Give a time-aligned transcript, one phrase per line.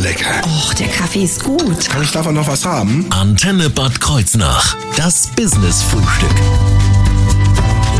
[0.00, 0.40] lecker.
[0.44, 1.88] Och, der Kaffee ist gut.
[1.88, 3.06] Kann ich davon noch was haben?
[3.10, 4.76] Antenne Bad Kreuznach.
[4.96, 6.34] Das Business-Frühstück.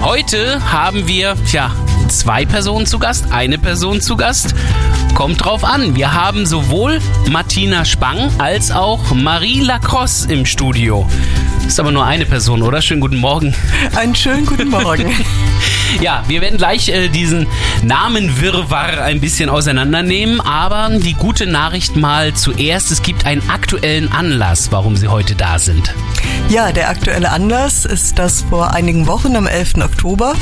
[0.01, 1.71] Heute haben wir, tja,
[2.09, 4.55] zwei Personen zu Gast, eine Person zu Gast.
[5.15, 5.95] Kommt drauf an.
[5.95, 7.01] Wir haben sowohl
[7.31, 11.07] Martina Spang als auch Marie Lacrosse im Studio.
[11.67, 12.81] Ist aber nur eine Person, oder?
[12.81, 13.55] Schönen guten Morgen.
[13.95, 15.13] Einen schönen guten Morgen.
[16.01, 17.47] Ja, wir werden gleich äh, diesen
[17.83, 24.73] Namenwirrwarr ein bisschen auseinandernehmen, aber die gute Nachricht mal zuerst, es gibt einen aktuellen Anlass,
[24.73, 25.95] warum Sie heute da sind.
[26.51, 29.75] Ja, der aktuelle Anlass ist, dass vor einigen Wochen am 11.
[29.85, 30.35] Oktober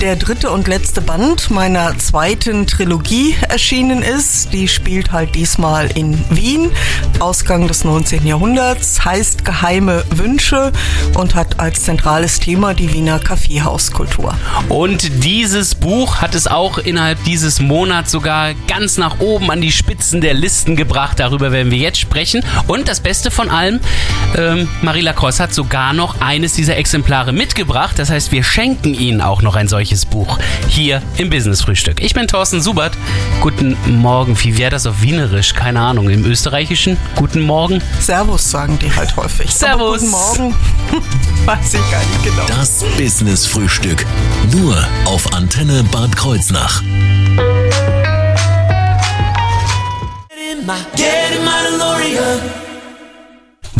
[0.00, 4.52] der dritte und letzte Band meiner zweiten Trilogie erschienen ist.
[4.52, 6.72] Die spielt halt diesmal in Wien,
[7.20, 8.26] Ausgang des 19.
[8.26, 10.72] Jahrhunderts, heißt Geheime Wünsche
[11.14, 14.34] und hat als zentrales Thema die Wiener Kaffeehauskultur.
[14.68, 19.70] Und dieses Buch hat es auch innerhalb dieses Monats sogar ganz nach oben an die
[19.70, 21.20] Spitzen der Listen gebracht.
[21.20, 22.44] Darüber werden wir jetzt sprechen.
[22.66, 23.78] Und das Beste von allem,
[24.36, 27.96] ähm, Marie Lacrosse hat sogar noch eines dieser Exemplare mitgebracht.
[27.96, 32.02] Das heißt, wir schenken Ihnen auch noch ein solches Buch hier im Business Frühstück.
[32.02, 32.98] Ich bin Thorsten Subert.
[33.40, 34.36] Guten Morgen.
[34.42, 35.54] Wie wäre das auf Wienerisch?
[35.54, 36.10] Keine Ahnung.
[36.10, 36.96] Im Österreichischen?
[37.14, 37.80] Guten Morgen.
[38.00, 39.54] Servus sagen die halt häufig.
[39.54, 39.80] Servus.
[39.80, 40.56] Aber guten Morgen.
[41.46, 42.42] Weiß ich gar nicht genau.
[42.48, 44.04] Das Business-Frühstück.
[44.50, 46.82] Nur auf Antenne Bad Kreuznach.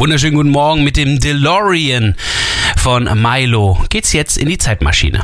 [0.02, 2.16] Wunderschönen guten Morgen mit dem DeLorean
[2.76, 3.78] von Milo.
[3.88, 5.22] Geht's jetzt in die Zeitmaschine.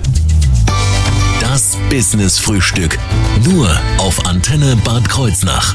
[1.40, 2.96] Das Business-Frühstück.
[3.42, 5.74] Nur auf Antenne Bad Kreuznach.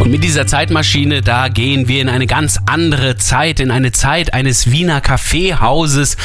[0.00, 4.34] Und mit dieser Zeitmaschine, da gehen wir in eine ganz andere Zeit, in eine Zeit
[4.34, 6.16] eines Wiener Kaffeehauses.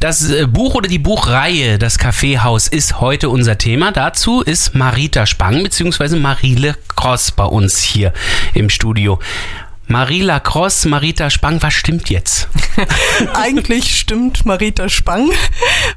[0.00, 3.92] Das äh, Buch oder die Buchreihe, das Kaffeehaus, ist heute unser Thema.
[3.92, 6.16] Dazu ist Marita Spang bzw.
[6.16, 8.12] Marile Cross bei uns hier
[8.54, 9.20] im Studio.
[9.90, 12.46] Marie Lacrosse, Marita Spang, was stimmt jetzt?
[13.34, 15.30] Eigentlich stimmt Marita Spang,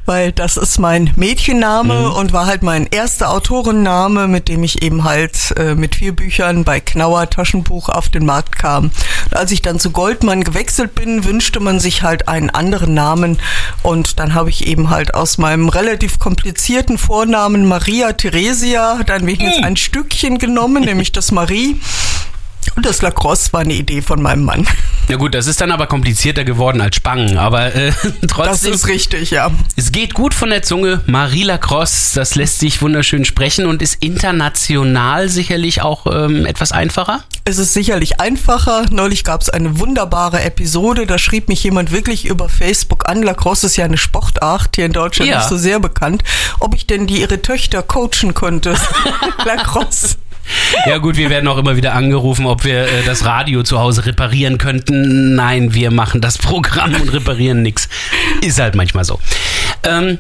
[0.08, 2.12] weil das ist mein Mädchenname mhm.
[2.14, 6.64] und war halt mein erster Autorenname, mit dem ich eben halt äh, mit vier Büchern
[6.64, 8.86] bei Knauer Taschenbuch auf den Markt kam.
[9.26, 13.38] Und als ich dann zu Goldmann gewechselt bin, wünschte man sich halt einen anderen Namen
[13.84, 19.60] und dann habe ich eben halt aus meinem relativ komplizierten Vornamen Maria Theresia dann wenigstens
[19.60, 19.66] mhm.
[19.66, 21.80] ein Stückchen genommen, nämlich das Marie.
[22.76, 24.68] Und das Lacrosse war eine Idee von meinem Mann.
[25.10, 27.92] Ja gut, das ist dann aber komplizierter geworden als Spangen, aber äh,
[28.28, 28.46] trotzdem.
[28.46, 29.52] Das ist richtig, ja.
[29.76, 31.02] Es geht gut von der Zunge.
[31.08, 37.24] Marie Lacrosse, das lässt sich wunderschön sprechen und ist international sicherlich auch ähm, etwas einfacher.
[37.46, 38.86] Es ist sicherlich einfacher.
[38.90, 43.22] Neulich gab es eine wunderbare Episode, da schrieb mich jemand wirklich über Facebook an.
[43.22, 45.40] Lacrosse ist ja eine Sportart, hier in Deutschland ja.
[45.40, 46.24] nicht so sehr bekannt,
[46.60, 48.76] ob ich denn die ihre Töchter coachen könnte.
[49.46, 50.16] Lacrosse.
[50.86, 54.06] Ja gut, wir werden auch immer wieder angerufen, ob wir äh, das Radio zu Hause
[54.06, 55.36] reparieren könnten.
[55.36, 57.88] Nein, wir machen das Programm und reparieren nichts.
[58.42, 59.20] Ist halt manchmal so.
[59.84, 60.18] Ähm,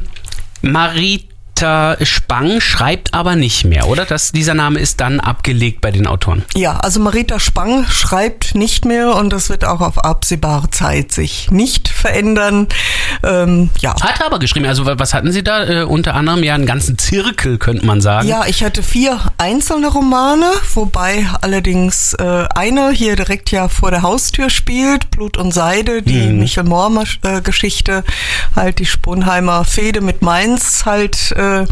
[0.61, 1.27] Marie
[1.63, 4.03] Marita Spang schreibt aber nicht mehr, oder?
[4.03, 6.43] Das, dieser Name ist dann abgelegt bei den Autoren.
[6.55, 11.51] Ja, also Marita Spang schreibt nicht mehr und das wird auch auf absehbare Zeit sich
[11.51, 12.67] nicht verändern.
[13.23, 13.95] Ähm, ja.
[14.01, 15.63] Hat aber geschrieben, also was hatten Sie da?
[15.63, 18.27] Äh, unter anderem ja einen ganzen Zirkel, könnte man sagen.
[18.27, 24.01] Ja, ich hatte vier einzelne Romane, wobei allerdings äh, einer hier direkt ja vor der
[24.01, 26.39] Haustür spielt, Blut und Seide, die hm.
[26.39, 28.03] Michel Mohr-Geschichte,
[28.53, 31.65] halt die Sponheimer Fehde mit Mainz halt äh, euh,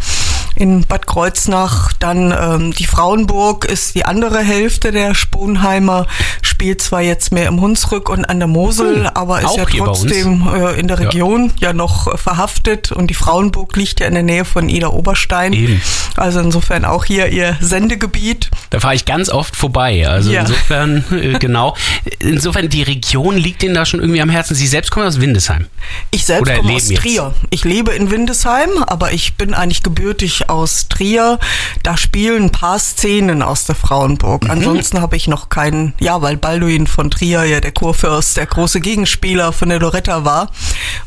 [0.62, 1.92] in Bad Kreuznach.
[1.98, 6.06] Dann ähm, die Frauenburg ist die andere Hälfte der Sponheimer,
[6.44, 10.48] spielt zwar jetzt mehr im Hunsrück und an der Mosel, hm, aber ist ja trotzdem
[10.54, 11.70] äh, in der Region ja.
[11.70, 15.54] ja noch äh, verhaftet und die Frauenburg liegt ja in der Nähe von Ida Oberstein.
[15.54, 15.82] Eben.
[16.16, 18.52] Also insofern auch hier ihr Sendegebiet.
[18.70, 20.08] Da fahre ich ganz oft vorbei.
[20.08, 20.42] Also ja.
[20.42, 21.76] insofern, äh, genau.
[22.20, 24.54] Insofern, die Region liegt Ihnen da schon irgendwie am Herzen.
[24.54, 25.66] Sie selbst kommen aus Windesheim.
[26.12, 27.34] Ich selbst komme aus Trier.
[27.34, 27.48] Jetzt?
[27.50, 31.40] Ich lebe in Windesheim, aber ich bin eigentlich gebürtig aus Trier.
[31.82, 34.44] Da spielen ein paar Szenen aus der Frauenburg.
[34.44, 34.52] Mhm.
[34.52, 38.82] Ansonsten habe ich noch keinen, ja, weil Balduin von Trier ja der Kurfürst, der große
[38.82, 40.52] Gegenspieler von der Loretta war.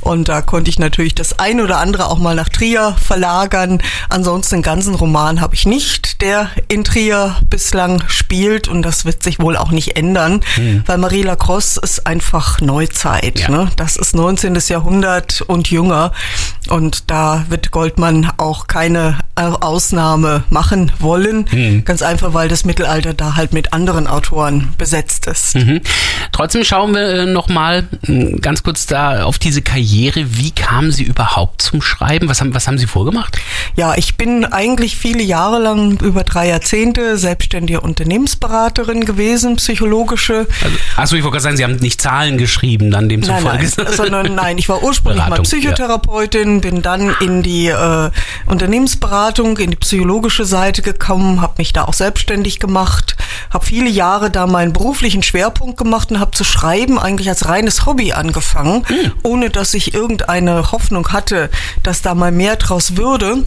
[0.01, 3.83] Und da konnte ich natürlich das ein oder andere auch mal nach Trier verlagern.
[4.09, 9.23] Ansonsten einen ganzen Roman habe ich nicht, der in Trier bislang spielt und das wird
[9.23, 10.83] sich wohl auch nicht ändern, mhm.
[10.87, 13.41] weil Marie Lacrosse ist einfach Neuzeit.
[13.41, 13.51] Ja.
[13.51, 13.71] Ne?
[13.77, 14.59] Das ist 19.
[14.69, 16.13] Jahrhundert und jünger
[16.69, 21.47] und da wird Goldmann auch keine Ausnahme machen wollen.
[21.51, 21.85] Mhm.
[21.85, 25.57] Ganz einfach, weil das Mittelalter da halt mit anderen Autoren besetzt ist.
[25.57, 25.81] Mhm.
[26.31, 30.37] Trotzdem schauen wir äh, nochmal hm, ganz kurz da auf diese Karriere.
[30.37, 32.29] Wie kamen Sie überhaupt zum Schreiben?
[32.29, 33.39] Was haben, was haben Sie vorgemacht?
[33.77, 40.47] Ja, ich bin eigentlich viele Jahre lang, über drei Jahrzehnte, selbstständige Unternehmensberaterin gewesen, psychologische.
[40.63, 43.65] Also, achso, ich wollte gerade sagen, Sie haben nicht Zahlen geschrieben, dann demzufolge.
[43.65, 46.61] Nein, nein, sondern nein, ich war ursprünglich Beratung, mal Psychotherapeutin, ja.
[46.61, 48.11] bin dann in die äh,
[48.47, 53.17] Unternehmensberatung, in die psychologische Seite gekommen, habe mich da auch selbstständig gemacht,
[53.51, 57.87] habe viele Jahre da meinen beruflichen Schwerpunkt gemacht und habe zu schreiben eigentlich als reines
[57.87, 59.13] Hobby angefangen, mhm.
[59.23, 61.49] ohne dass ich irgendeine Hoffnung hatte,
[61.83, 63.47] dass da mal mehr draus würde.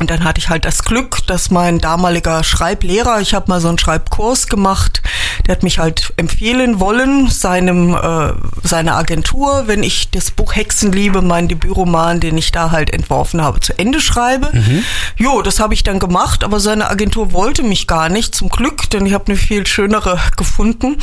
[0.00, 3.68] Und dann hatte ich halt das Glück, dass mein damaliger Schreiblehrer, ich habe mal so
[3.68, 5.02] einen Schreibkurs gemacht,
[5.46, 8.32] der hat mich halt empfehlen wollen, seinem äh,
[8.62, 13.60] seiner Agentur, wenn ich das Buch Hexenliebe, mein Debütroman, den ich da halt entworfen habe,
[13.60, 14.50] zu Ende schreibe.
[14.52, 14.84] Mhm.
[15.16, 18.88] Jo, das habe ich dann gemacht, aber seine Agentur wollte mich gar nicht, zum Glück,
[18.90, 20.96] denn ich habe eine viel schönere gefunden.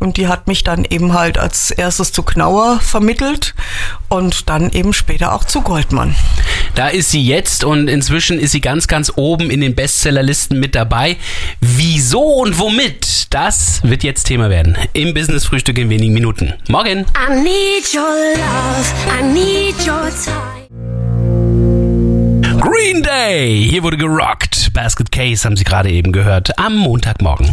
[0.00, 3.54] Und die hat mich dann eben halt als erstes zu Knauer vermittelt
[4.08, 6.14] und dann eben später auch zu Goldmann.
[6.74, 10.74] Da ist sie jetzt und inzwischen ist sie ganz, ganz oben in den Bestsellerlisten mit
[10.74, 11.16] dabei.
[11.60, 13.32] Wieso und womit?
[13.32, 16.54] Das wird jetzt Thema werden im Business Frühstück in wenigen Minuten.
[16.68, 17.06] Morgen.
[17.16, 18.02] I need your
[18.36, 20.64] love, I need your time.
[22.60, 24.72] Green Day, hier wurde gerockt.
[24.72, 27.50] Basket Case haben Sie gerade eben gehört am Montagmorgen.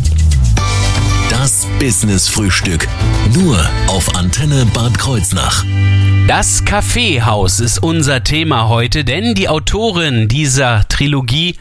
[1.31, 2.89] Das Business Frühstück.
[3.33, 3.57] Nur
[3.87, 5.63] auf Antenne Bad Kreuznach.
[6.27, 11.55] Das Kaffeehaus ist unser Thema heute, denn die Autorin dieser Trilogie,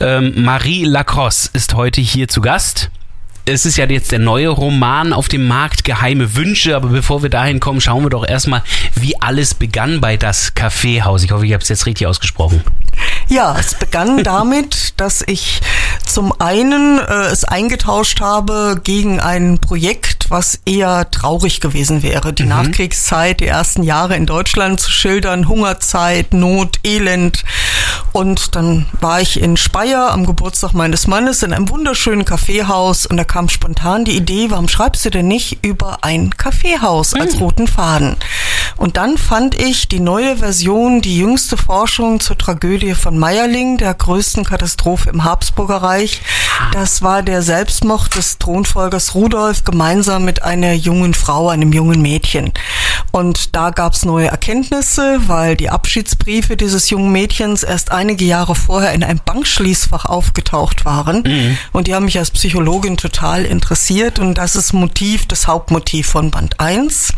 [0.00, 2.90] ähm, Marie Lacrosse, ist heute hier zu Gast
[3.46, 7.30] es ist ja jetzt der neue Roman auf dem Markt, Geheime Wünsche, aber bevor wir
[7.30, 8.62] dahin kommen, schauen wir doch erstmal,
[8.94, 11.22] wie alles begann bei das Kaffeehaus.
[11.22, 12.62] Ich hoffe, ich habe es jetzt richtig ausgesprochen.
[13.28, 15.60] Ja, es begann damit, dass ich
[16.04, 22.32] zum einen äh, es eingetauscht habe gegen ein Projekt, was eher traurig gewesen wäre.
[22.32, 22.50] Die mhm.
[22.50, 27.44] Nachkriegszeit, die ersten Jahre in Deutschland zu schildern, Hungerzeit, Not, Elend.
[28.12, 33.16] Und dann war ich in Speyer am Geburtstag meines Mannes in einem wunderschönen Kaffeehaus und
[33.16, 37.40] da kam spontan die Idee, warum schreibst du denn nicht über ein Kaffeehaus als hm.
[37.40, 38.16] roten Faden?
[38.76, 43.94] Und dann fand ich die neue Version, die jüngste Forschung zur Tragödie von Meierling, der
[43.94, 46.20] größten Katastrophe im Habsburger Reich.
[46.72, 52.52] Das war der Selbstmord des Thronfolgers Rudolf gemeinsam mit einer jungen Frau, einem jungen Mädchen.
[53.12, 58.54] Und da gab es neue Erkenntnisse, weil die Abschiedsbriefe dieses jungen Mädchens erst einige Jahre
[58.54, 61.22] vorher in einem Bankschließfach aufgetaucht waren.
[61.26, 61.58] Mhm.
[61.72, 66.08] Und die haben mich als Psychologin total total interessiert und das ist Motiv, das Hauptmotiv
[66.08, 67.12] von Band 1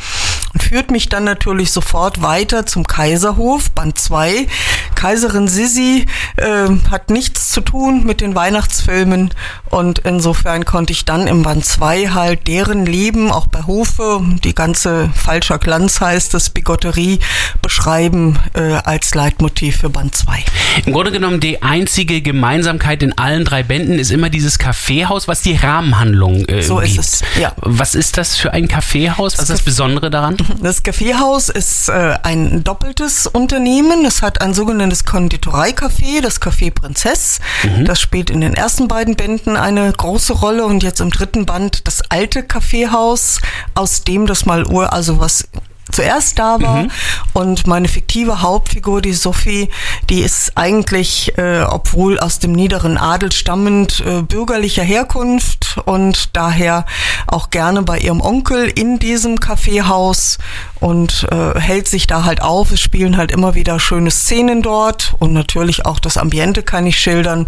[0.53, 4.47] und führt mich dann natürlich sofort weiter zum Kaiserhof, Band 2.
[4.95, 6.07] Kaiserin Sissi
[6.37, 9.31] äh, hat nichts zu tun mit den Weihnachtsfilmen
[9.71, 14.55] und insofern konnte ich dann im Band 2 halt deren Leben, auch bei Hofe, die
[14.55, 17.19] ganze falscher Glanz heißt es, Bigotterie,
[17.63, 20.45] beschreiben äh, als Leitmotiv für Band 2.
[20.87, 25.43] Im Grunde genommen die einzige Gemeinsamkeit in allen drei Bänden ist immer dieses Kaffeehaus, was
[25.43, 26.99] die Rahmen Rahmenhandlung äh, so gibt.
[26.99, 27.53] ist es, ja.
[27.57, 29.35] Was ist das für ein Kaffeehaus?
[29.35, 30.37] Was ist das Besondere daran?
[30.61, 34.05] Das Kaffeehaus ist äh, ein doppeltes Unternehmen.
[34.05, 37.41] Es hat ein sogenanntes Konditoreicafé, das Café Prinzess.
[37.63, 37.85] Mhm.
[37.85, 41.87] Das spielt in den ersten beiden Bänden eine große Rolle und jetzt im dritten Band
[41.87, 43.41] das alte Kaffeehaus,
[43.75, 45.49] aus dem das mal Ur, also was
[45.91, 46.85] zuerst da war.
[46.85, 46.91] Mhm.
[47.33, 49.69] Und meine fiktive Hauptfigur, die Sophie,
[50.11, 56.85] die ist eigentlich, äh, obwohl aus dem niederen Adel stammend, äh, bürgerlicher Herkunft und daher
[57.27, 60.39] auch gerne bei ihrem Onkel in diesem Kaffeehaus
[60.81, 62.71] und äh, hält sich da halt auf.
[62.73, 66.99] Es spielen halt immer wieder schöne Szenen dort und natürlich auch das Ambiente kann ich
[66.99, 67.47] schildern.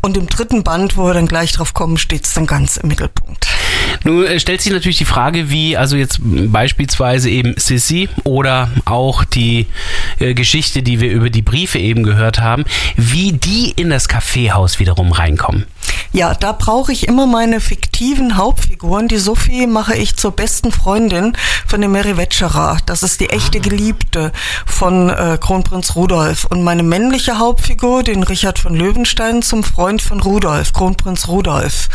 [0.00, 2.88] Und im dritten Band, wo wir dann gleich drauf kommen, steht es dann ganz im
[2.88, 3.48] Mittelpunkt.
[4.04, 9.24] Nun äh, stellt sich natürlich die Frage, wie also jetzt beispielsweise eben Sissy oder auch
[9.24, 9.66] die
[10.18, 12.64] äh, Geschichte, die wir über die Briefe eben gehört haben,
[12.96, 15.66] wie die in das Kaffeehaus wiederum reinkommen.
[16.12, 19.08] Ja, da brauche ich immer meine fiktiven Hauptfiguren.
[19.08, 21.36] Die Sophie mache ich zur besten Freundin
[21.66, 22.78] von dem Mary Wetscherer.
[22.86, 23.62] Das ist die echte ah.
[23.62, 24.32] Geliebte
[24.64, 26.46] von äh, Kronprinz Rudolf.
[26.46, 31.90] Und meine männliche Hauptfigur, den Richard von Löwenstein, zum Freund von Rudolf, Kronprinz Rudolf.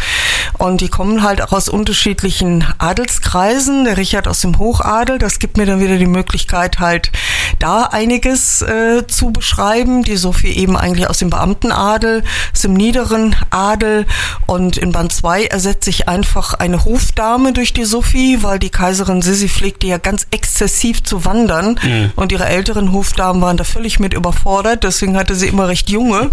[0.58, 3.86] Und die kommen halt auch aus unterschiedlichen Adelskreisen.
[3.86, 7.12] Der Richard aus dem Hochadel, das gibt mir dann wieder die Möglichkeit, halt
[7.60, 10.04] da einiges äh, zu beschreiben.
[10.04, 12.24] Die Sophie eben eigentlich aus dem Beamtenadel,
[12.54, 14.06] aus dem niederen Adel.
[14.46, 19.22] Und in Band 2 ersetze ich einfach eine Hofdame durch die Sophie, weil die Kaiserin
[19.22, 21.80] Sissi pflegte ja ganz exzessiv zu wandern.
[21.82, 22.12] Mhm.
[22.16, 24.84] Und ihre älteren Hofdamen waren da völlig mit überfordert.
[24.84, 26.30] Deswegen hatte sie immer recht junge.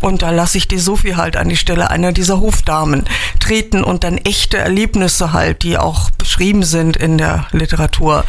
[0.00, 3.04] Und da lasse ich die Sophie halt an die Stelle einer dieser Hofdamen
[3.40, 8.24] treten und dann echte Erlebnisse halt, die auch beschrieben sind in der Literatur,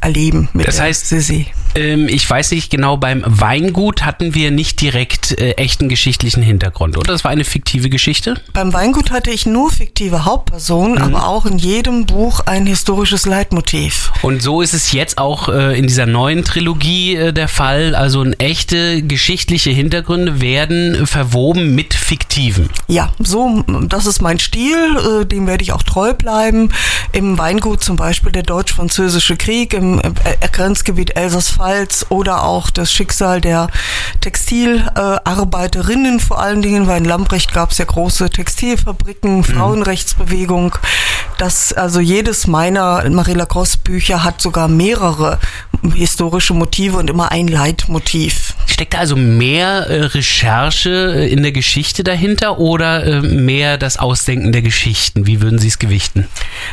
[0.00, 1.48] erleben mit das heißt, Sissi.
[1.74, 6.96] Ähm, ich weiß nicht genau, beim Weingut hatten wir nicht direkt äh, echten geschichtlichen Hintergrund,
[6.96, 7.12] oder?
[7.12, 8.34] Das war eine fiktive Geschichte?
[8.52, 11.02] Beim Weingut hatte ich nur fiktive Hauptpersonen, mhm.
[11.02, 14.12] aber auch in jedem Buch ein historisches Leitmotiv.
[14.22, 17.94] Und so ist es jetzt auch äh, in dieser neuen Trilogie äh, der Fall.
[17.94, 22.70] Also echte geschichtliche Hintergründe werden verwoben mit fiktiven.
[22.88, 26.70] Ja, so, das ist mein Stil, äh, dem werde ich auch treu bleiben.
[27.12, 32.90] Im Weingut zum Beispiel der Deutsch-Französische Krieg, im äh, Grenzgebiet Elsass Pfalz oder auch das
[32.90, 33.68] Schicksal der
[34.22, 39.44] Textilarbeiterinnen äh, vor allen Dingen, weil in Lamprecht gab es ja große Textilfabriken, mhm.
[39.44, 40.74] Frauenrechtsbewegung.
[41.36, 45.38] Das, also jedes meiner Marie Lacrosse Bücher hat sogar mehrere
[45.94, 48.54] historische Motive und immer ein Leitmotiv.
[48.66, 53.98] Steckt da also mehr äh, Recherche äh, in der Geschichte dahinter oder äh, mehr das
[53.98, 55.26] Ausdenken der Geschichten?
[55.26, 56.26] Wie würden Sie es gewichten?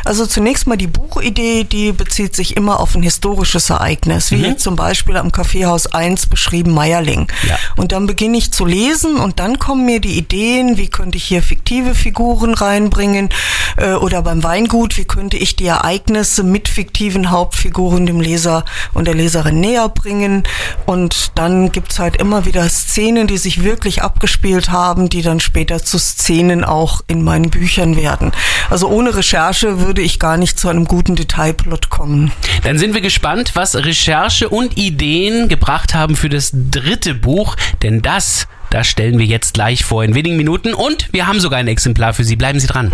[0.06, 4.58] Also zunächst mal die Buchidee, die bezieht sich immer auf ein historisches Ereignis, wie mhm.
[4.58, 7.30] zum Beispiel am Kaffeehaus 1 beschrieben Meierling.
[7.46, 7.58] Ja.
[7.76, 11.26] Und dann beginne ich zu lesen und dann kommen mir die Ideen, wie könnte ich
[11.26, 13.28] hier fiktive Figuren reinbringen
[13.76, 19.06] äh, oder beim Weingut, wie könnte ich die Ereignisse mit fiktiven Hauptfiguren dem Leser und
[19.06, 20.44] der Leserin näher bringen.
[20.86, 25.40] Und dann gibt es halt immer wieder Szenen, die sich wirklich abgespielt haben, die dann
[25.40, 28.32] später zu Szenen auch in meinen Büchern werden.
[28.70, 32.32] Also ohne Recherche würde ich gar nicht zu einem guten Detailplot kommen.
[32.64, 38.02] Dann sind wir gespannt, was Recherche und Ideen gebracht haben für das dritte Buch, denn
[38.02, 41.68] das das stellen wir jetzt gleich vor in wenigen Minuten und wir haben sogar ein
[41.68, 42.36] Exemplar für Sie.
[42.36, 42.92] Bleiben Sie dran.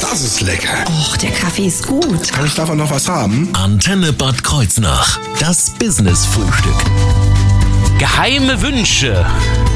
[0.00, 0.84] Das ist lecker.
[0.88, 2.30] Och, der Kaffee ist gut.
[2.30, 3.48] Kann ich davon noch was haben?
[3.54, 5.18] Antenne Bad Kreuznach.
[5.40, 7.33] Das Business-Frühstück.
[7.98, 9.24] Geheime Wünsche.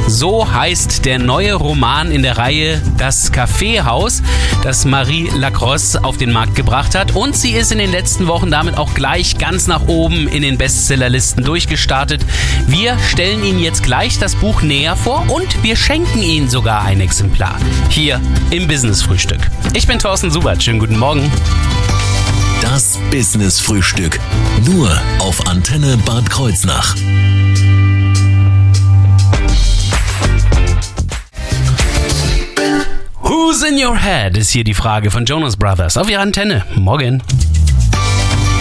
[0.07, 4.23] So heißt der neue Roman in der Reihe Das Kaffeehaus,
[4.62, 7.15] das Marie Lacrosse auf den Markt gebracht hat.
[7.15, 10.57] Und sie ist in den letzten Wochen damit auch gleich ganz nach oben in den
[10.57, 12.25] Bestsellerlisten durchgestartet.
[12.67, 17.00] Wir stellen Ihnen jetzt gleich das Buch näher vor und wir schenken Ihnen sogar ein
[17.00, 17.57] Exemplar.
[17.91, 19.50] Hier im Business Frühstück.
[19.75, 20.62] Ich bin Thorsten Subert.
[20.62, 21.31] Schönen guten Morgen.
[22.62, 24.19] Das Business Frühstück.
[24.65, 26.95] Nur auf Antenne Bad Kreuznach.
[33.38, 36.64] Who's in your head ist hier die Frage von Jonas Brothers auf ihrer Antenne.
[36.75, 37.23] Morgen.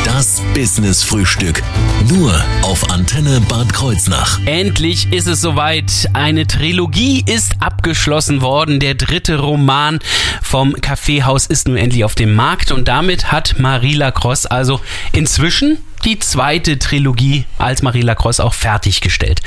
[0.06, 1.64] Das Business Frühstück.
[2.08, 2.32] Nur
[2.62, 4.40] auf Antenne Bad Kreuznach.
[4.46, 6.08] Endlich ist es soweit.
[6.14, 8.80] Eine Trilogie ist abgeschlossen worden.
[8.80, 9.98] Der dritte Roman
[10.44, 14.80] vom Kaffeehaus ist nun endlich auf dem Markt und damit hat Marie Lacrosse also
[15.12, 19.42] inzwischen die zweite Trilogie als Marie Lacrosse auch fertiggestellt.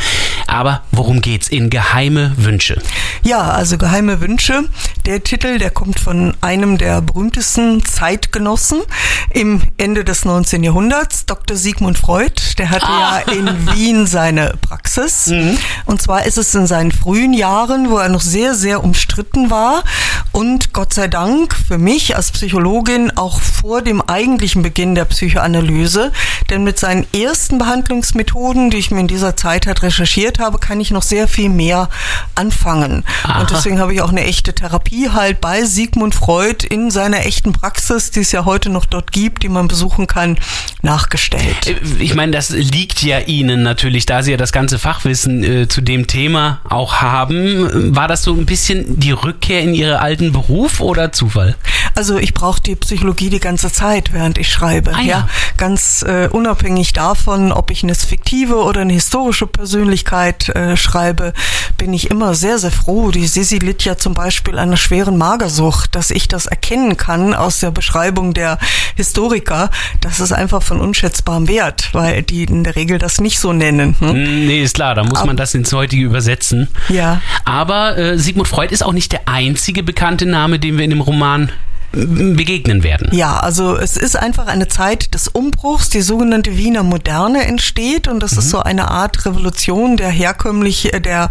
[0.51, 2.83] Aber worum geht's in Geheime Wünsche?
[3.23, 4.65] Ja, also Geheime Wünsche.
[5.07, 8.81] Der Titel, der kommt von einem der berühmtesten Zeitgenossen
[9.31, 10.65] im Ende des 19.
[10.65, 11.57] Jahrhunderts, Dr.
[11.57, 12.33] Sigmund Freud.
[12.59, 13.23] Der hatte ah.
[13.27, 15.29] ja in Wien seine Praxis.
[15.29, 15.57] Mhm.
[15.87, 19.85] Und zwar ist es in seinen frühen Jahren, wo er noch sehr, sehr umstritten war.
[20.33, 26.11] Und Gott sei Dank für mich als Psychologin auch vor dem eigentlichen Beginn der Psychoanalyse
[26.51, 30.81] denn mit seinen ersten Behandlungsmethoden, die ich mir in dieser Zeit halt recherchiert habe, kann
[30.81, 31.89] ich noch sehr viel mehr
[32.35, 33.05] anfangen.
[33.25, 33.41] Aha.
[33.41, 37.53] Und deswegen habe ich auch eine echte Therapie halt bei Sigmund Freud in seiner echten
[37.53, 40.39] Praxis, die es ja heute noch dort gibt, die man besuchen kann,
[40.83, 41.67] nachgestellt.
[41.67, 45.69] Äh, ich meine, das liegt ja Ihnen natürlich, da Sie ja das ganze Fachwissen äh,
[45.69, 47.95] zu dem Thema auch haben.
[47.95, 51.57] War das so ein bisschen die Rückkehr in Ihren alten Beruf oder Zufall?
[51.95, 54.95] Also ich brauche die Psychologie die ganze Zeit, während ich schreibe.
[54.95, 55.07] Ah, ja.
[55.07, 55.29] ja.
[55.57, 61.33] ganz äh, unabhängig davon, ob ich eine fiktive oder eine historische Persönlichkeit äh, schreibe,
[61.79, 63.11] bin ich immer sehr, sehr froh.
[63.11, 67.61] Die Sisi litt ja zum Beispiel einer schweren Magersucht, dass ich das erkennen kann aus
[67.61, 68.59] der Beschreibung der
[68.97, 69.71] Historiker.
[70.01, 73.97] Das ist einfach von unschätzbarem Wert, weil die in der Regel das nicht so nennen.
[73.99, 74.13] Hm?
[74.47, 76.69] nee, ist klar, da muss man das ins heutige übersetzen.
[76.89, 77.21] Ja.
[77.45, 81.01] Aber äh, Sigmund Freud ist auch nicht der einzige bekannte Name, den wir in dem
[81.01, 81.51] Roman
[81.93, 83.09] begegnen werden.
[83.13, 88.21] Ja, also es ist einfach eine Zeit des Umbruchs, die sogenannte Wiener Moderne entsteht und
[88.21, 88.39] das mhm.
[88.39, 91.31] ist so eine Art Revolution der herkömmlich, äh, der,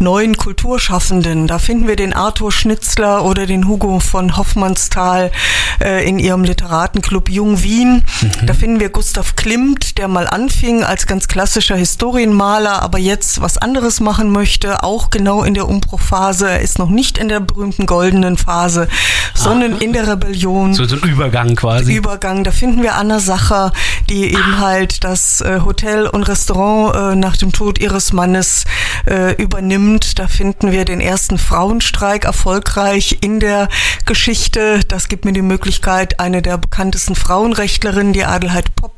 [0.00, 1.46] neuen Kulturschaffenden.
[1.46, 5.30] Da finden wir den Arthur Schnitzler oder den Hugo von Hoffmannsthal
[5.80, 8.04] äh, in ihrem Literatenclub Jung Wien.
[8.20, 8.46] Mhm.
[8.46, 13.58] Da finden wir Gustav Klimt, der mal anfing als ganz klassischer Historienmaler, aber jetzt was
[13.58, 16.48] anderes machen möchte, auch genau in der Umbruchphase.
[16.50, 18.88] Er ist noch nicht in der berühmten goldenen Phase,
[19.34, 19.78] sondern ah.
[19.80, 20.74] in der Rebellion.
[20.74, 21.94] So, so ein Übergang quasi.
[21.94, 22.44] Übergang.
[22.44, 23.72] Da finden wir Anna Sacher,
[24.08, 28.64] die eben halt das äh, Hotel und Restaurant äh, nach dem Tod ihres Mannes
[29.06, 30.18] äh, übernimmt.
[30.18, 33.68] Da finden wir den ersten Frauenstreik erfolgreich in der
[34.04, 34.80] Geschichte.
[34.88, 35.69] Das gibt mir die Möglichkeit,
[36.18, 38.96] eine der bekanntesten Frauenrechtlerinnen, die Adelheid Popp,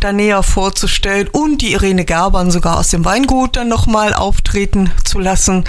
[0.00, 5.18] da näher vorzustellen und die Irene Gerbern sogar aus dem Weingut dann nochmal auftreten zu
[5.18, 5.64] lassen.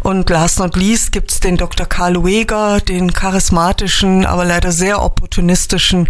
[0.00, 1.86] Und last not least gibt's den Dr.
[1.86, 6.08] Karl Weger, den charismatischen, aber leider sehr opportunistischen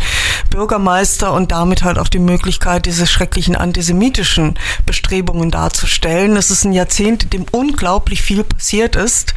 [0.50, 6.36] Bürgermeister und damit halt auch die Möglichkeit, diese schrecklichen antisemitischen Bestrebungen darzustellen.
[6.36, 9.34] Es ist ein Jahrzehnt, in dem unglaublich viel passiert ist.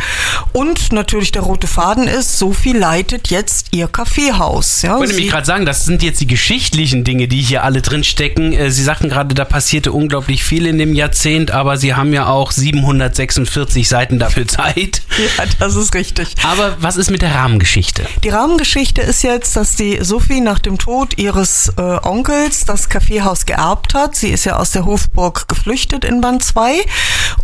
[0.53, 4.81] Und natürlich der rote Faden ist, Sophie leitet jetzt ihr Kaffeehaus.
[4.81, 7.81] Ja, ich wollte nämlich gerade sagen, das sind jetzt die geschichtlichen Dinge, die hier alle
[7.81, 8.53] drin stecken.
[8.53, 12.27] Äh, Sie sagten gerade, da passierte unglaublich viel in dem Jahrzehnt, aber Sie haben ja
[12.27, 15.01] auch 746 Seiten dafür Zeit.
[15.37, 16.35] Ja, das ist richtig.
[16.43, 18.05] Aber was ist mit der Rahmengeschichte?
[18.23, 23.45] Die Rahmengeschichte ist jetzt, dass die Sophie nach dem Tod ihres äh, Onkels das Kaffeehaus
[23.45, 24.15] geerbt hat.
[24.15, 26.83] Sie ist ja aus der Hofburg geflüchtet in Band 2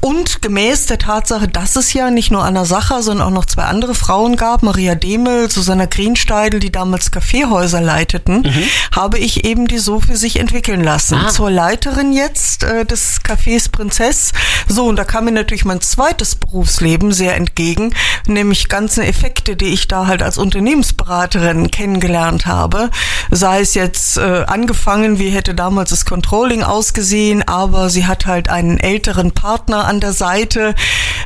[0.02, 3.64] und gemäß der Tatsache, dass es ja nicht nur Anna Sacher, sondern auch noch zwei
[3.64, 8.64] andere Frauen gab, Maria Demel, Susanna Greensteidel, die damals Kaffeehäuser leiteten, mhm.
[8.96, 11.16] habe ich eben die Sophie sich entwickeln lassen.
[11.16, 11.28] Ah.
[11.28, 14.32] Zur Leiterin jetzt äh, des Cafés Prinzess.
[14.68, 17.94] So, und da kam mir natürlich mein zweites Berufsleben sehr entgegen,
[18.28, 22.90] nämlich ganzen Effekte, die ich da halt als Unternehmensberaterin kennengelernt habe.
[23.30, 28.50] Sei es jetzt äh, angefangen, wie hätte damals das Controlling ausgesehen, aber sie hat halt
[28.50, 30.76] einen älteren Partner an der Seite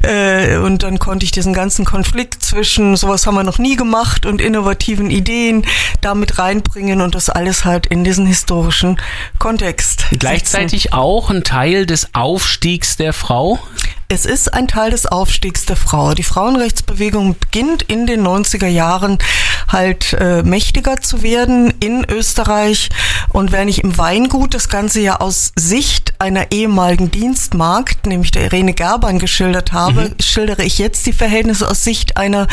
[0.02, 4.26] äh, und dann konnte ich diesen ganzen Konflikt zwischen sowas haben wir noch nie gemacht
[4.26, 5.64] und innovativen Ideen
[6.02, 8.98] damit reinbringen und das alles halt in diesen historischen
[9.40, 10.06] Kontext.
[10.18, 10.96] Gleichzeitig setzen.
[10.96, 13.60] auch ein Teil des Aufstiegs der Frau?
[14.08, 16.14] Es ist ein Teil des Aufstiegs der Frau.
[16.14, 19.18] Die Frauenrechtsbewegung beginnt in den 90er Jahren
[19.72, 22.90] halt äh, mächtiger zu werden in Österreich.
[23.30, 28.44] Und wenn ich im Weingut das Ganze ja aus Sicht einer ehemaligen Dienstmagd, nämlich der
[28.44, 30.16] Irene Gerbern, geschildert habe, mhm.
[30.22, 32.48] schildere ich jetzt die Verhältnisse aus Sicht einer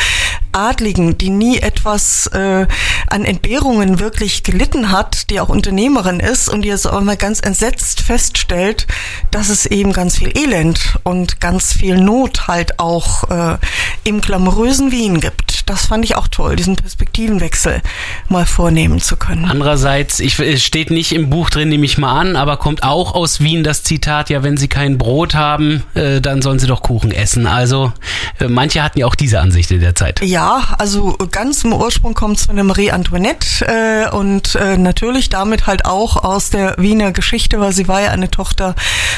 [0.52, 2.66] Adligen, die nie etwas äh,
[3.08, 7.40] an Entbehrungen wirklich gelitten hat, die auch Unternehmerin ist und die jetzt auch mal ganz
[7.40, 8.86] entsetzt feststellt,
[9.30, 13.58] dass es eben ganz viel Elend und ganz viel Not halt auch äh,
[14.04, 15.57] im glamourösen Wien gibt.
[15.68, 17.82] Das fand ich auch toll, diesen Perspektivenwechsel
[18.30, 19.44] mal vornehmen zu können.
[19.44, 23.14] Andererseits, ich, es steht nicht im Buch drin, nehme ich mal an, aber kommt auch
[23.14, 26.80] aus Wien das Zitat, ja, wenn Sie kein Brot haben, äh, dann sollen Sie doch
[26.80, 27.46] Kuchen essen.
[27.46, 27.92] Also
[28.40, 30.22] äh, manche hatten ja auch diese Ansicht in der Zeit.
[30.22, 35.28] Ja, also ganz im Ursprung kommt es von der Marie Antoinette äh, und äh, natürlich
[35.28, 38.74] damit halt auch aus der Wiener Geschichte, weil sie war ja eine Tochter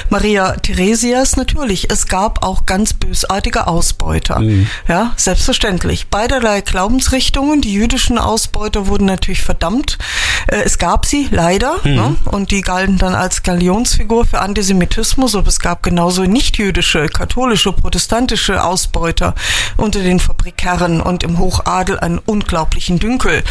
[0.08, 1.36] Maria Theresias.
[1.36, 4.40] Natürlich, es gab auch ganz bösartige Ausbeuter.
[4.40, 4.66] Mhm.
[4.88, 6.08] Ja, selbstverständlich.
[6.40, 7.61] Beiderlei Glaubensrichtungen.
[7.61, 9.98] Die jüdischen Ausbeuter wurden natürlich verdammt.
[10.46, 11.94] Äh, es gab sie leider mhm.
[11.94, 12.16] ne?
[12.24, 18.64] und die galten dann als Galionsfigur für Antisemitismus, aber es gab genauso nicht-jüdische, katholische, protestantische
[18.64, 19.35] Ausbeuter
[19.76, 23.42] unter den Fabrikherren und im Hochadel einen unglaublichen Dünkel.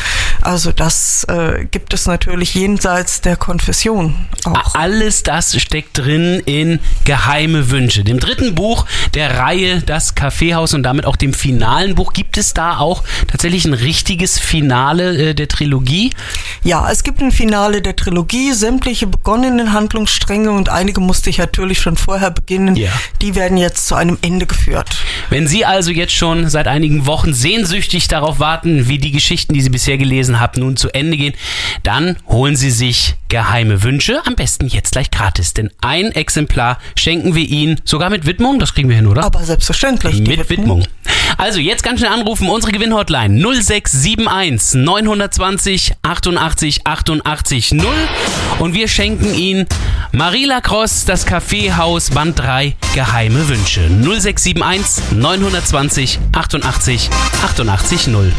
[0.42, 4.74] Also das äh, gibt es natürlich jenseits der Konfession auch.
[4.74, 10.84] Alles das steckt drin in Geheime Wünsche, dem dritten Buch der Reihe Das Kaffeehaus und
[10.84, 12.14] damit auch dem finalen Buch.
[12.14, 16.12] Gibt es da auch tatsächlich ein richtiges Finale äh, der Trilogie?
[16.64, 21.80] Ja, es gibt ein Finale der Trilogie, sämtliche begonnenen Handlungsstränge und einige musste ich natürlich
[21.80, 22.76] schon vorher beginnen.
[22.76, 22.92] Ja.
[23.22, 24.98] Die werden jetzt zu einem Ende geführt.
[25.30, 29.62] Wenn Sie also jetzt schon seit einigen Wochen sehnsüchtig darauf warten, wie die Geschichten, die
[29.62, 31.34] Sie bisher gelesen haben, nun zu Ende gehen,
[31.84, 34.22] dann holen Sie sich geheime Wünsche.
[34.26, 38.74] Am besten jetzt gleich gratis, denn ein Exemplar schenken wir Ihnen, sogar mit Widmung, das
[38.74, 39.24] kriegen wir hin, oder?
[39.24, 40.20] Aber selbstverständlich.
[40.22, 40.86] Mit Widmung.
[41.38, 47.88] Also jetzt ganz schnell anrufen, unsere Gewinnhotline 0671 920 88 88 0
[48.60, 49.66] und wir schenken Ihnen
[50.12, 53.82] Marie Lacrosse, das Kaffeehaus, Band 3, Geheime Wünsche.
[53.82, 57.10] 0671 920 88
[57.44, 58.34] 88 0.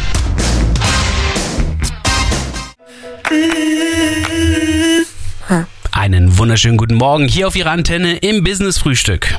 [6.01, 9.37] Einen wunderschönen guten Morgen hier auf Ihrer Antenne im Business Frühstück.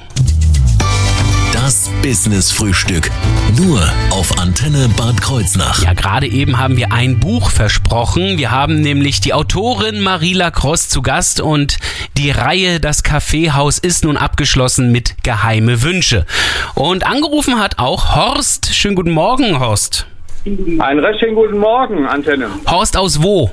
[1.52, 3.10] Das Business Frühstück.
[3.58, 5.82] Nur auf Antenne Bad Kreuznach.
[5.82, 8.38] Ja, gerade eben haben wir ein Buch versprochen.
[8.38, 11.80] Wir haben nämlich die Autorin Marila Cross zu Gast und
[12.15, 16.28] die Reihe Das Kaffeehaus ist nun abgeschlossen mit Geheime Wünsche.
[16.76, 18.76] Und angerufen hat auch Horst.
[18.76, 20.06] Schönen guten Morgen, Horst.
[20.45, 22.50] Einen recht schönen guten Morgen, Antenne.
[22.67, 23.50] Horst aus wo?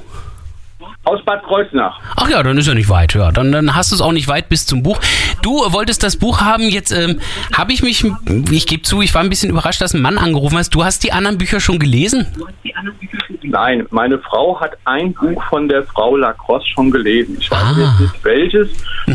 [1.04, 1.98] Aus Bad Kreuznach.
[2.16, 3.14] Ach ja, dann ist ja nicht weit.
[3.14, 4.98] Ja, dann, dann hast du es auch nicht weit bis zum Buch.
[5.40, 6.64] Du wolltest das Buch haben.
[6.68, 7.20] Jetzt ähm,
[7.56, 8.04] habe ich mich,
[8.50, 10.74] ich gebe zu, ich war ein bisschen überrascht, dass ein Mann angerufen hast.
[10.74, 12.26] Du hast die anderen Bücher schon gelesen?
[13.42, 17.38] Nein, meine Frau hat ein Buch von der Frau Lacrosse schon gelesen.
[17.40, 17.74] Ich weiß Ah.
[17.78, 18.68] jetzt nicht welches,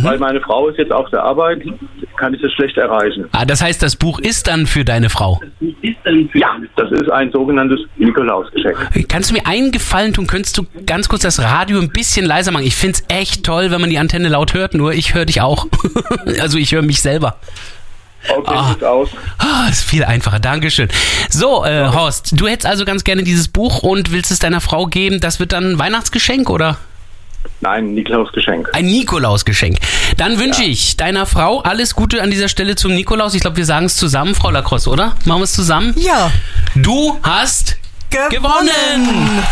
[0.04, 1.62] weil meine Frau ist jetzt auf der Arbeit,
[2.18, 3.26] kann ich das schlecht erreichen.
[3.34, 5.40] Ah, das heißt, das Buch ist dann für deine Frau.
[6.34, 9.08] Ja, das ist ein sogenanntes Nikolausgeschenk.
[9.08, 10.26] Kannst du mir einen Gefallen tun?
[10.26, 12.66] Könntest du ganz kurz das Radio ein bisschen leiser machen?
[12.66, 15.42] Ich finde es echt toll, wenn man die Antenne laut hört, nur ich höre dich
[15.42, 15.68] auch.
[16.42, 17.38] also ich höre mich selber.
[18.30, 19.10] Okay, sieht aus.
[19.38, 20.40] Ah, ist viel einfacher.
[20.40, 20.88] Dankeschön.
[21.30, 24.86] So, äh, Horst, du hättest also ganz gerne dieses Buch und willst es deiner Frau
[24.86, 25.20] geben.
[25.20, 26.78] Das wird dann ein Weihnachtsgeschenk oder
[27.60, 28.70] Nein, Nikolausgeschenk.
[28.74, 29.78] ein Nikolausgeschenk?
[30.16, 33.34] Dann wünsche ich deiner Frau alles Gute an dieser Stelle zum Nikolaus.
[33.34, 35.16] Ich glaube, wir sagen es zusammen, Frau Lacrosse, oder?
[35.26, 35.94] Machen wir es zusammen?
[35.98, 36.32] Ja,
[36.76, 37.76] Du hast
[38.30, 39.44] gewonnen!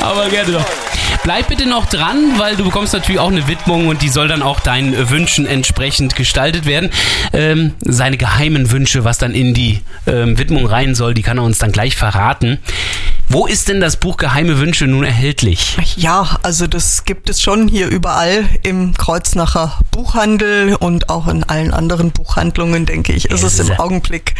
[0.00, 0.64] Aber gerne doch.
[1.22, 4.42] Bleib bitte noch dran, weil du bekommst natürlich auch eine Widmung und die soll dann
[4.42, 6.90] auch deinen Wünschen entsprechend gestaltet werden.
[7.32, 11.44] Ähm, seine geheimen Wünsche, was dann in die ähm, Widmung rein soll, die kann er
[11.44, 12.58] uns dann gleich verraten.
[13.28, 15.76] Wo ist denn das Buch Geheime Wünsche nun erhältlich?
[15.96, 21.72] Ja, also das gibt es schon hier überall im Kreuznacher Buchhandel und auch in allen
[21.72, 23.72] anderen Buchhandlungen, denke ich, ist es im.
[23.78, 24.34] Augenblick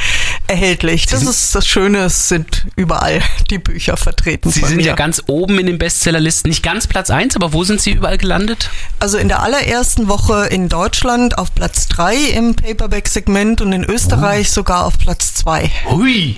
[0.47, 1.07] erhältlich.
[1.07, 4.51] Das ist das Schöne, es sind überall die Bücher vertreten.
[4.51, 4.85] Sie sind mir.
[4.85, 6.49] ja ganz oben in den Bestsellerlisten.
[6.49, 8.70] Nicht ganz Platz 1, aber wo sind Sie überall gelandet?
[9.01, 14.51] Also in der allerersten Woche in Deutschland auf Platz 3 im Paperback-Segment und in Österreich
[14.51, 15.70] sogar auf Platz 2.
[15.90, 16.37] Hui.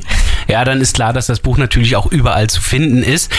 [0.49, 3.31] Ja, dann ist klar, dass das Buch natürlich auch überall zu finden ist.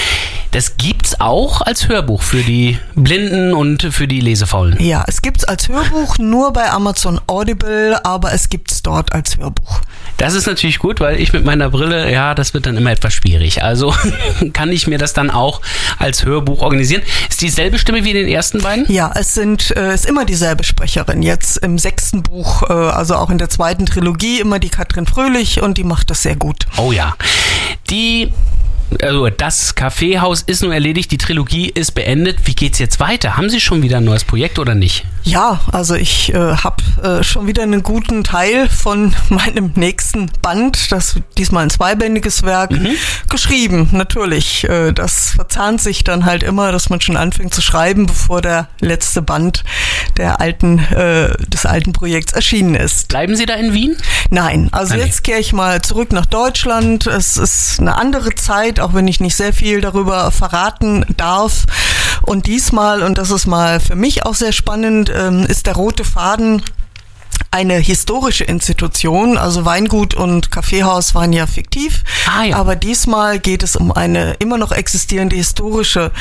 [0.51, 4.81] Das gibt's auch als Hörbuch für die Blinden und für die Lesefaulen.
[4.81, 9.81] Ja, es gibt's als Hörbuch nur bei Amazon Audible, aber es gibt's dort als Hörbuch.
[10.17, 13.13] Das ist natürlich gut, weil ich mit meiner Brille, ja, das wird dann immer etwas
[13.13, 13.61] schwierig.
[13.61, 13.93] Also
[14.53, 15.61] kann ich mir das dann auch
[15.99, 17.03] als Hörbuch organisieren.
[17.29, 18.91] Ist dieselbe Stimme wie in den ersten beiden?
[18.91, 21.21] Ja, es sind äh, ist immer dieselbe Sprecherin.
[21.21, 25.61] Jetzt im sechsten Buch, äh, also auch in der zweiten Trilogie, immer die Katrin Fröhlich
[25.61, 26.65] und die macht das sehr gut.
[26.77, 26.96] Oh ja.
[27.89, 28.31] Die
[29.01, 32.39] also das Kaffeehaus ist nun erledigt, die Trilogie ist beendet.
[32.45, 33.37] Wie geht's jetzt weiter?
[33.37, 35.05] Haben Sie schon wieder ein neues Projekt oder nicht?
[35.23, 40.91] Ja, also ich äh, habe äh, schon wieder einen guten Teil von meinem nächsten Band,
[40.91, 42.71] das diesmal ein zweibändiges Werk,
[43.29, 43.89] geschrieben.
[43.91, 48.41] Natürlich, äh, das verzahnt sich dann halt immer, dass man schon anfängt zu schreiben, bevor
[48.41, 49.63] der letzte Band
[50.15, 53.09] der alten, äh, des alten Projekts erschienen ist.
[53.09, 53.97] Bleiben Sie da in Wien?
[54.29, 55.03] Nein, also Ah, nee.
[55.03, 57.05] jetzt kehre ich mal zurück nach Deutschland.
[57.05, 61.65] Es ist eine andere Zeit, auch wenn ich nicht sehr viel darüber verraten darf.
[62.21, 66.03] Und diesmal, und das ist mal für mich auch sehr spannend, ähm, ist der rote
[66.03, 66.61] Faden
[67.51, 69.37] eine historische Institution.
[69.37, 72.03] Also Weingut und Kaffeehaus waren ja fiktiv.
[72.27, 72.57] Ah, ja.
[72.57, 76.11] Aber diesmal geht es um eine immer noch existierende historische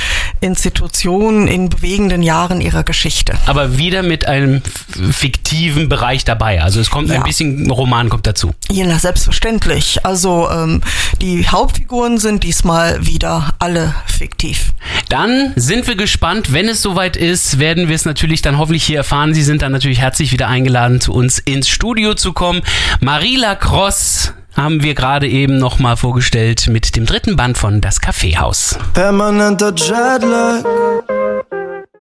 [0.41, 3.35] Institution in bewegenden Jahren ihrer Geschichte.
[3.47, 4.97] Aber wieder mit einem f-
[5.47, 6.61] fiktiven Bereich dabei.
[6.63, 7.23] Also es kommt ein Ja.
[7.23, 8.53] bisschen Roman kommt dazu.
[8.71, 10.05] Ja, selbstverständlich.
[10.05, 10.81] Also ähm,
[11.21, 14.73] die Hauptfiguren sind diesmal wieder alle fiktiv.
[15.09, 16.53] Dann sind wir gespannt.
[16.53, 19.35] Wenn es soweit ist, werden wir es natürlich dann hoffentlich hier erfahren.
[19.35, 22.63] Sie sind dann natürlich herzlich wieder eingeladen, zu uns ins Studio zu kommen.
[23.01, 28.79] Marila Cross haben wir gerade eben nochmal vorgestellt mit dem dritten Band von Das Kaffeehaus.
[28.95, 30.65] Permanenter Jetlag